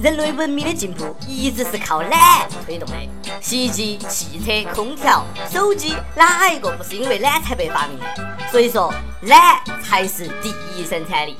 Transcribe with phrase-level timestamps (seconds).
[0.00, 2.94] 人类文明的进步一直是靠懒推动的。
[3.40, 8.04] 洗衣机、汽车、空调、手机，哪一个不是因为懒才被发明的？
[8.48, 11.36] 所以说，懒才是第一生产力。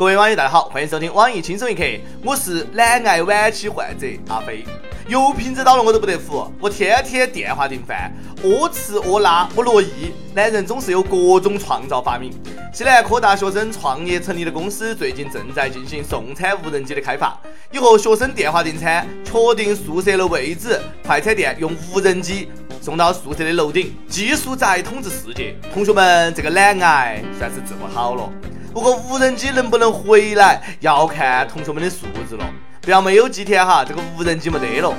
[0.00, 1.84] 各位网友，大家好，欢迎收听网易轻松一刻，
[2.24, 4.64] 我是懒癌晚期患者阿飞。
[5.08, 8.12] 油瓶子倒了我都不得扶，我天天电话订饭，
[8.42, 10.12] 屙吃屙拉我乐意。
[10.34, 12.30] 男人总是有各种创造发明。
[12.74, 17.40] 西南科大学生创业成立的公司最近正在进行送餐无人机的开发。
[17.72, 22.50] 以后学生电话订餐，确定宿舍的位置，快餐店用无人机
[22.82, 25.56] 送到宿舍的楼顶，技术宅统治世界。
[25.72, 28.30] 同学们，这个懒癌算是治不好了。
[28.74, 32.44] 不过无人机能不能回来，要看同学们的素质了。
[32.88, 34.94] 不要没有几天哈，这个无人机没得了。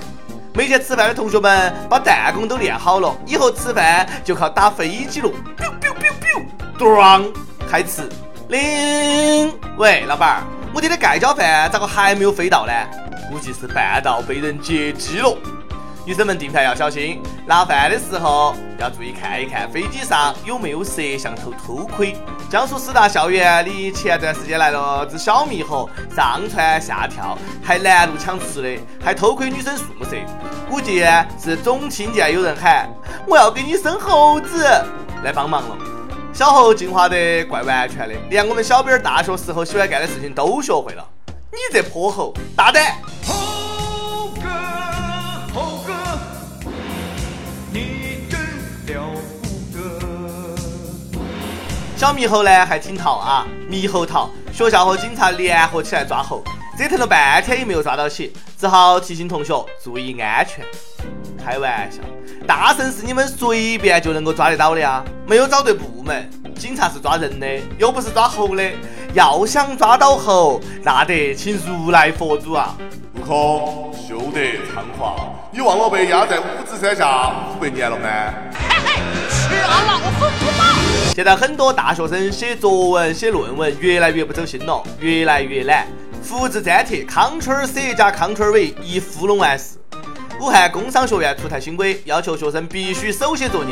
[0.54, 5.30] 每天吃饭的同学们把弹弓都练好了，以后吃饭就靠打飞机了。
[5.58, 6.44] biu biu biu biu，
[6.78, 7.34] 咚，
[7.68, 8.08] 开吃。
[8.50, 12.72] 零，喂，老板儿，我点的盖浇饭咋个还没有飞到呢？
[13.28, 15.36] 估计是半道被人截击了。
[16.06, 22.16] 女生们订票要小心，拿饭的时候要注意看一看飞机上有没有摄像头偷窥。
[22.50, 30.18] 江苏师大校园里前段时间来了只小猕猴，上蹿下跳，还拦路抢吃的，还偷窥女生宿舍。
[30.68, 31.06] 估计
[31.40, 32.90] 是总听见有人喊
[33.30, 34.66] “我要给你生猴子”
[35.24, 35.78] 来帮忙了。
[36.34, 41.08] 小猴进化得怪完全的，连我们小兵儿大学时候喜欢干的事情都学会了。
[41.52, 42.96] 你这泼猴，大胆！
[52.00, 56.42] 小猕猴呢还挺淘啊，猕猴桃，学校和警察联合起来抓猴，
[56.78, 60.64] 折腾了半天也没有抓到起，只好提醒同学注意安全。
[61.44, 61.98] 开玩笑，
[62.48, 67.46] 大圣是你们随便就能够抓得到的啊，没有找对部门，警察是抓人的，
[67.78, 68.64] 又不是抓猴的。
[69.14, 72.78] 要想抓到猴，那得请如来佛祖啊！
[73.16, 74.40] 悟空，休得
[74.72, 75.18] 猖狂，
[75.52, 78.08] 你忘了被压在五指山下五百年了吗？
[78.54, 80.39] 嘿嘿，吃俺老虎不饱。
[81.20, 85.86] 现在很多大学生写作文、写论文越来越不走心了，越来越懒，
[86.24, 89.78] 复制粘贴，Ctrl C 加 Ctrl V 一糊弄完事。
[90.40, 93.72] 武汉工商学院出台新规，要求学生必须手写作业，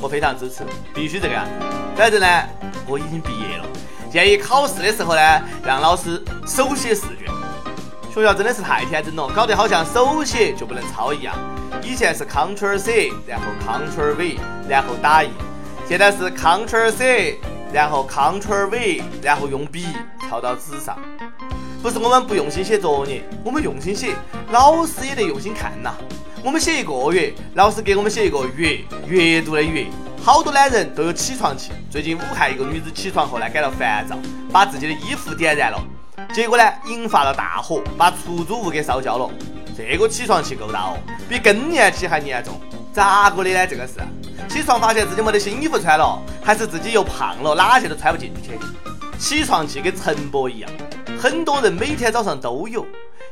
[0.00, 1.46] 我非常支持，必须这个样。
[1.94, 2.26] 反正呢，
[2.88, 3.64] 我已经毕业了，
[4.10, 4.82] 建议考试。
[4.82, 7.02] 的时候呢，让老师手写试。
[7.02, 7.32] 卷。
[8.12, 11.36] 学校真的是太天真了，搞得好像手写就不能抄一样。
[11.84, 15.30] 以前是 Ctrl C，然后 Ctrl V，然后打印。
[15.90, 17.40] 现在是 Ctrl C，
[17.72, 19.88] 然后 Ctrl V，然后用笔
[20.28, 20.96] 抄到纸上。
[21.82, 24.14] 不是我们不用心写作业，我们用心写，
[24.52, 25.92] 老师也得用心看呐。
[26.44, 28.78] 我们写一个月，老师给我们写一个月，
[29.08, 29.84] 阅读的阅。
[30.22, 31.72] 好多懒人都有起床气。
[31.90, 34.16] 最近武汉一个女子起床后呢，感到烦躁，
[34.52, 35.84] 把自己的衣服点燃了，
[36.32, 39.28] 结果呢，引发了大火，把出租屋给烧焦了。
[39.76, 40.96] 这个起床气够大哦，
[41.28, 42.60] 比更年期还严重。
[42.92, 43.66] 咋个的呢？
[43.66, 43.94] 这个是？
[44.50, 48.58] 起床发现自己没得新衣服穿了，还是自己又胖了，哪些都穿不进去。
[49.16, 50.68] 起床气跟陈伯一样，
[51.16, 52.84] 很多人每天早上都有。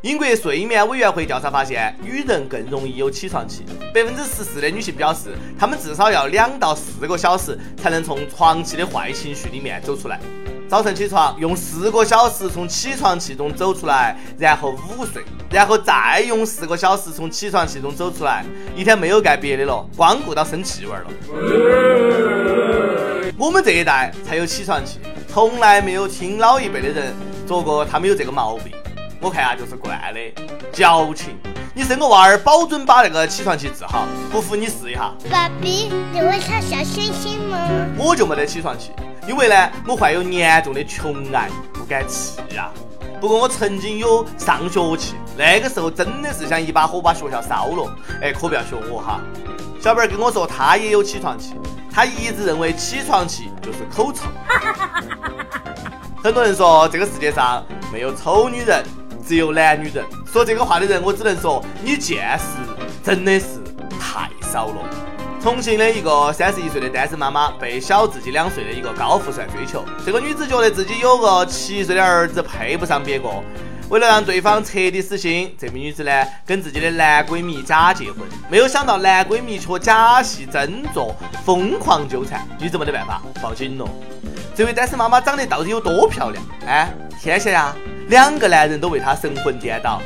[0.02, 3.64] 英国睡眠委员会调查发现，女人更容易有起床气。
[3.92, 10.20] 百分之十四的女性表示，她们至少要两到四个小时才能从床气的坏情绪里面走出来。
[10.68, 18.44] 早晨起床用四个小时从起床气中走出来，然后午睡，然后再用四个小时从起床气中走出来，
[18.76, 21.10] 一天没有干别的了，光顾到生气味儿了。
[23.38, 27.14] 我们这一代才有起床气，从来没有听老一辈的人
[27.46, 28.70] 说过他们有这个毛病。
[29.22, 30.20] 我看啊，就是惯的，
[30.70, 31.34] 矫情。
[31.78, 34.04] 你生个娃儿，保准把那个起床气治好。
[34.32, 35.12] 不服你试一下。
[35.30, 37.56] 爸比，你会唱小星星吗？
[37.96, 38.90] 我就没得起床气。
[39.28, 42.68] 因为呢，我患有严重的穷癌，不敢气呀。
[43.20, 47.88] 不过我曾经有上学气，那个时候真的是想一把火把学校烧了。
[48.20, 49.20] 哎，可不要学我哈。
[49.80, 51.54] 小贝儿跟我说，他也有起床气，
[51.94, 54.24] 他一直认为起床气就是口臭。
[56.24, 58.84] 很多人说这个世界上没有丑女人，
[59.28, 60.02] 只有懒女人。
[60.32, 62.44] 说这个话的人，我只能说你见识
[63.04, 63.46] 真的是
[64.00, 64.76] 太少了。
[65.40, 73.28] 重庆的一个三十一岁的单身妈妈被小自己两岁的一个高富帅追求，这个女子觉得自己有个七岁的儿子配不上别个，
[73.88, 76.10] 为了让对方彻底死心，这名女子呢
[76.44, 78.16] 跟自己的男闺蜜假结婚，
[78.50, 81.14] 没有想到男闺蜜却假戏真做，
[81.44, 83.88] 疯狂纠缠，女子没得办法报警了。
[84.58, 86.44] 这位单身妈妈长得到底有多漂亮？
[86.66, 87.72] 哎，天仙呀，
[88.08, 90.02] 两个男人都为她神魂颠倒。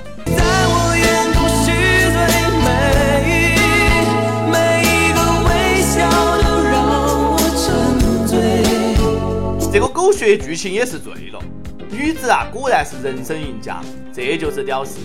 [9.72, 11.40] 这个狗血剧情也是醉了。
[11.88, 13.81] 女子啊，果然是人生赢家，
[14.12, 14.98] 这就是屌丝。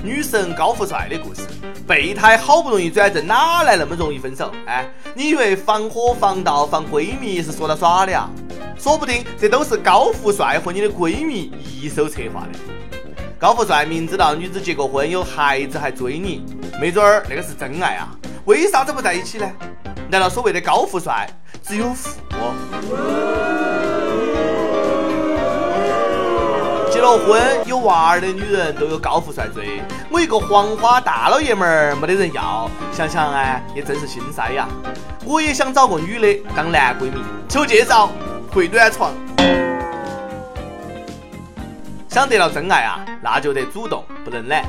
[0.00, 1.42] 女神高富帅的故事，
[1.88, 4.52] 备胎好不容易转正，哪来那么容易分手？
[4.66, 8.30] 哎，你以为防火防盗防闺蜜是说了耍的啊？
[8.82, 12.58] 说不定这都是高富帅和你的闺蜜一手策划的。
[13.38, 16.44] 高富帅明知道女子结过婚有孩子还追你，
[16.80, 18.08] 没准儿那个是真爱啊？
[18.44, 19.48] 为啥子不在一起呢？
[20.10, 21.28] 难道所谓的高富帅
[21.62, 22.18] 只有富？
[26.90, 29.80] 结了婚有娃儿的女人都有高富帅追，
[30.10, 34.66] 我一个黄花大老爷们儿没得人要，想想哎，也真是心塞呀。
[35.24, 38.10] 我也想找个女的当男闺蜜，求介绍，
[38.52, 39.14] 会暖床。
[42.08, 44.66] 想得到真爱啊，那就得主动，不能懒。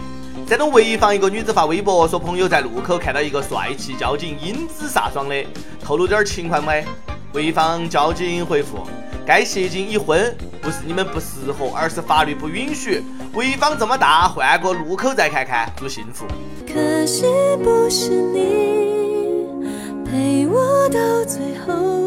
[0.47, 5.43] 山东潍坊一个女子发微博说，朋友在路口看到一个帅气交警英姿飒爽的，
[5.83, 6.85] 透露点情况没？
[7.33, 8.87] 潍坊交警回复。
[9.25, 13.03] 该协警已婚，不是你们不适合，而是法律不允许。
[13.33, 16.25] 潍坊这么大，换个路口再看看，祝幸福。
[16.65, 17.25] 可惜
[17.61, 19.65] 不是你
[20.05, 22.02] 陪我到最后。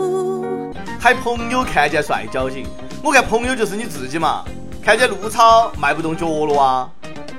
[1.07, 2.67] 还朋友看见帅交警，
[3.01, 4.45] 我看朋友就是你自己嘛。
[4.83, 6.91] 看见路草迈不动脚了啊？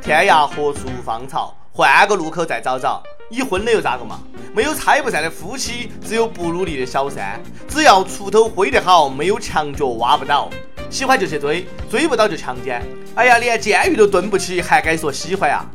[0.02, 3.04] 天涯何处无芳草，换个路口再找找。
[3.30, 4.22] 已婚的又咋个嘛？
[4.54, 7.42] 没有拆不散的夫妻，只有不努力的小三。
[7.68, 10.50] 只要锄头挥得好，没有墙角挖不倒。
[10.90, 12.82] 喜欢就去追，追不到就强奸。
[13.16, 15.66] 哎呀，连监狱都蹲不起，还敢说喜欢啊？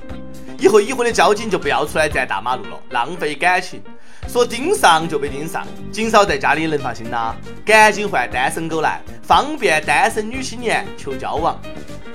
[0.63, 3.83] 以后已婚的交警就不要出来占大马路了，浪费感情。
[4.29, 7.35] 说盯上就被盯上，警嫂在家里能放心呐？
[7.67, 11.61] 赶紧换单身狗来，方便单身女青年求交往。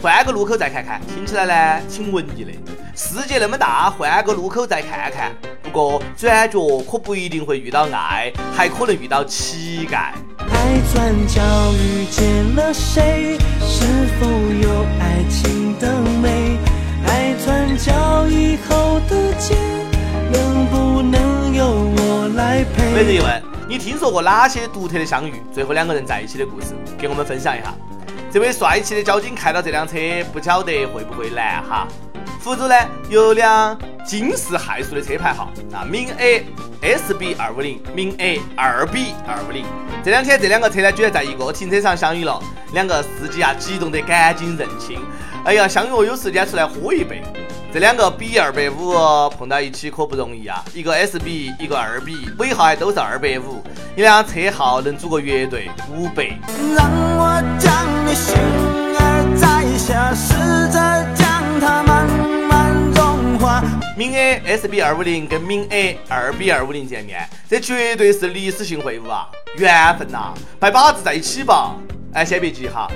[0.01, 2.51] 换个路口再看看，听起来呢挺文艺的。
[2.95, 5.35] 世界那么大，换个路口再看看。
[5.61, 6.57] 不过转角
[6.89, 10.13] 可不一定会遇到爱，还可能遇到乞丐。
[10.39, 11.41] 爱转角
[11.73, 13.37] 遇见了谁？
[13.59, 13.83] 是
[14.21, 14.25] 否
[14.61, 15.56] 有爱情？
[17.47, 19.55] 转角以后的街，
[20.33, 21.65] 能不能由
[21.95, 22.91] 我来陪？
[22.93, 25.41] 每日一问：你听说过哪些独特的相遇？
[25.53, 27.73] 最后两个人在一起的故事，给我们分享一下。
[28.29, 29.95] 这位帅气的交警看到这辆车，
[30.33, 31.87] 不晓得会不会拦哈？
[32.41, 32.75] 福州呢
[33.09, 36.45] 有辆惊世骇俗的车牌号啊，闽 A
[36.81, 39.63] S B 二五零，闽 A 二 B 二五零。
[40.03, 42.43] 这两天这两个车呢，居然在一个停车场相遇了，
[42.73, 44.99] 两个司机啊，激动得赶紧认亲。
[45.45, 47.23] 哎呀，相约有时间出来喝一杯。
[47.77, 48.91] 这两个 B 二百五
[49.37, 53.63] 碰到一起可不容易啊，一个 S B，一个二 B，尾号还都是二百五，
[53.95, 56.35] 一辆车号能组个乐队五百。
[56.75, 60.33] 让我将你心儿摘下，试
[60.73, 62.09] 着将它慢
[62.49, 63.61] 慢融化。
[63.95, 69.27] 闽 A S B 二五零跟闽 A 二 B 二五零见面，这绝对是历史性会晤啊，
[69.57, 71.75] 缘分呐，拜把子在一起吧。
[72.11, 72.87] 哎，先别急哈，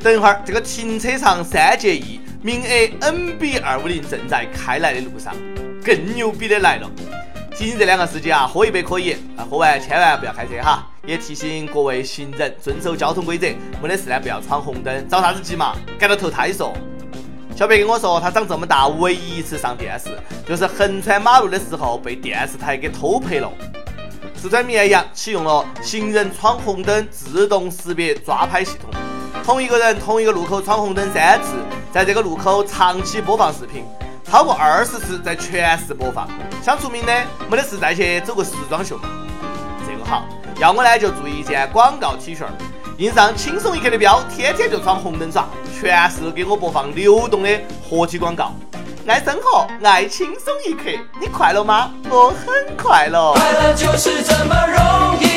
[0.00, 2.20] 等一会儿这个停车场三结义。
[2.48, 5.36] 名 A NB 二五零正在开来的路上，
[5.84, 6.90] 更牛逼的来了！
[7.54, 10.88] 提醒这两个司机啊，喝一杯可以，啊，喝完千万不要开车哈。
[11.04, 13.48] 也提醒各位行人遵守交通规则，
[13.82, 15.76] 没得事呢不要闯红灯，着啥子急嘛？
[15.98, 16.72] 赶到投胎嗦！
[17.54, 20.08] 小白跟我说，他长这么大唯一一次上电视，
[20.48, 23.52] 就是横穿马路的时候被电视台给偷拍了。
[24.34, 28.88] 四川绵阳启用了行人闯红灯自动识别抓拍系统，
[29.44, 31.54] 同一个人同一个路口闯红灯三次。
[31.92, 33.84] 在这个路口长期播放视频，
[34.22, 36.28] 超过二十次在全市播放。
[36.62, 37.12] 想出名的，
[37.50, 39.08] 没得事再去走个时装秀嘛。
[39.86, 40.24] 这个好，
[40.60, 42.44] 要我呢就做一件广告 T 恤，
[42.98, 45.46] 印上轻松一刻的标，天天就闯红灯耍，
[45.80, 47.48] 全市给我播放流动的
[47.88, 48.52] 活体广告。
[49.06, 51.90] 爱生活，爱轻松一刻，你快乐吗？
[52.10, 53.32] 我很快乐。
[53.32, 55.24] 快乐就是这么容易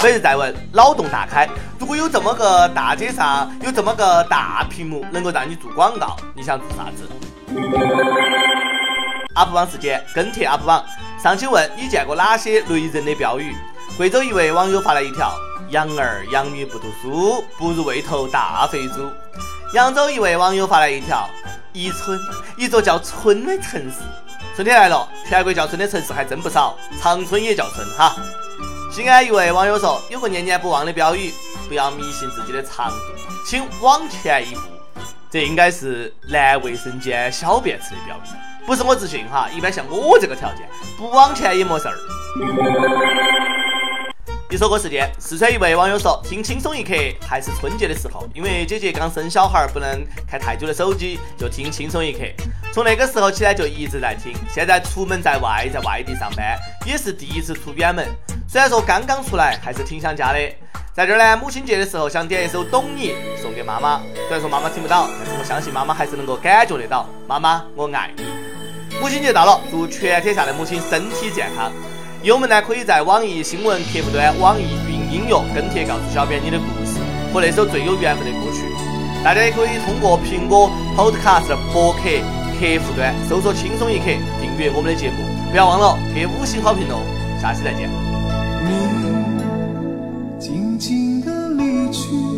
[0.00, 1.48] 每日再问，脑洞大开。
[1.76, 7.08] 如果有这么个大街上有这么个大屏幕，能够让你做广告，你想做啥子
[9.34, 10.84] ？UP 网时间跟帖 UP 网。
[11.20, 13.56] 上期问你见过哪些雷人的标语？
[13.96, 15.32] 贵州一位网友发来一条：
[15.70, 19.10] 养儿养女不读书，不如喂头大肥猪。
[19.74, 21.28] 扬州一位网友发来一条：
[21.72, 22.16] 宜春，
[22.56, 23.96] 一座叫春的城市。
[24.54, 28.14] 春天来了，全国叫春的城市还真不少，长春也叫春哈。
[28.90, 31.32] 西安一位网友说：“有个念念不忘的标语，
[31.68, 32.96] 不要迷信自己的长度，
[33.46, 34.60] 请往前一步。”
[35.30, 39.48] 这应该是男卫生间小便池的标语，不是我自信哈。
[39.54, 40.66] 一般像我这个条件，
[40.96, 41.98] 不往前也没事儿。
[44.50, 52.20] 一首歌时间，四川一位网友说：“听轻松一刻，还是春节的时候，因为姐姐刚生小孩，不能看太久的手机，就听轻松一刻。
[52.72, 58.08] 从那个时候起来就一直在听，现在出门在外，在外地上班，也是第一次出远门。”
[58.50, 60.38] 虽然说刚刚出来，还是挺想家的。
[60.94, 63.10] 在这儿呢，母亲节的时候想点一首《懂你》
[63.42, 64.00] 送给妈妈。
[64.26, 67.06] 虽然说妈妈听不到，但是我相信妈妈还是能够感觉得到。
[67.26, 68.24] 妈妈，我爱你。
[69.02, 71.70] 母亲节到了，祝全天下的母亲身体健康。
[72.22, 76.98] 友们呢，可以在网易新闻客户端、网易云音乐跟帖告诉小编你的故事
[77.34, 78.64] 和那首最有缘分的歌曲。
[79.22, 82.00] 大家也可以通过苹果 Podcast 博客
[82.58, 84.06] 客户端搜索“轻松一刻”，
[84.40, 85.16] 订阅我们的节目。
[85.50, 86.98] 不要忘了给五星好评哦！
[87.40, 88.07] 下期再见。
[88.64, 92.37] 你静静的离去，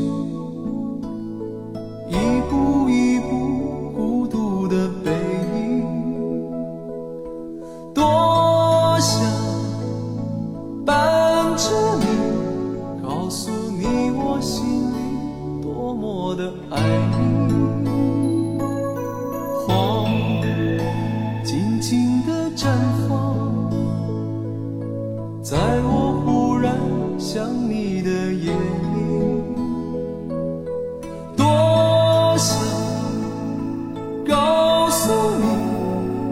[35.39, 35.45] 你，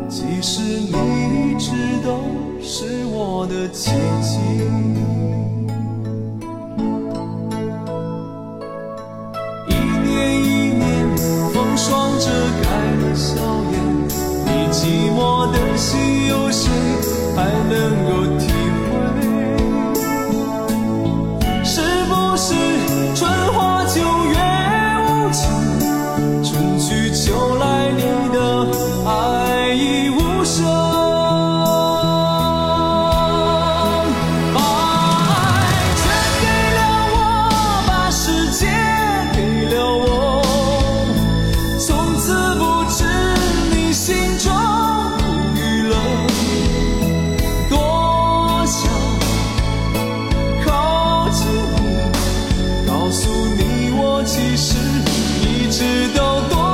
[0.08, 0.92] 其实你
[1.52, 1.72] 一直
[2.04, 2.08] 都
[2.62, 3.90] 是我的奇
[4.22, 4.38] 迹。
[9.68, 10.08] 一年
[10.42, 11.16] 一年，
[11.52, 12.26] 风霜遮
[12.62, 12.66] 盖
[13.00, 13.34] 了笑
[13.72, 13.74] 颜，
[14.44, 14.80] 你寂
[15.12, 15.18] 寞
[15.52, 16.70] 的心，有谁
[17.34, 17.36] 还
[17.68, 18.10] 能够
[55.78, 56.67] 知道多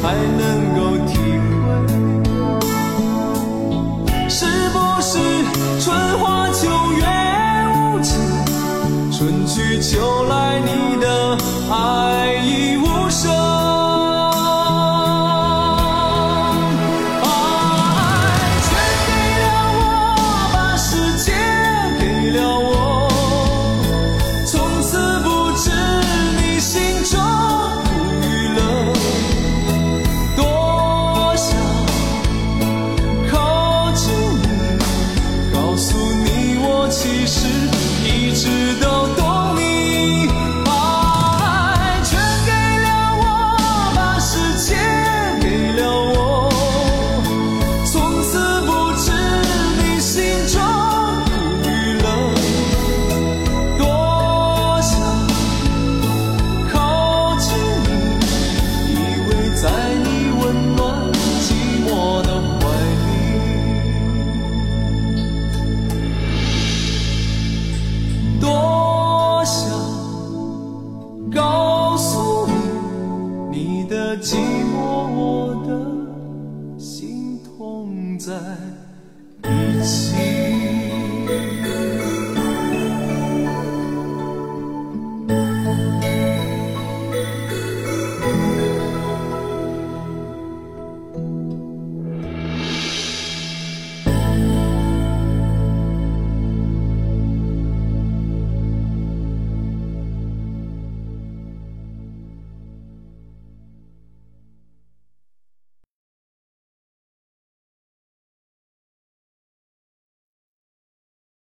[0.00, 0.87] 才能够